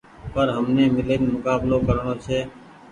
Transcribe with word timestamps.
پر 0.33 0.47
همني 0.55 0.85
ميلين 0.95 1.21
مڪبلو 1.33 1.77
ڪرڻو 1.87 2.13
ڇي 2.23 2.39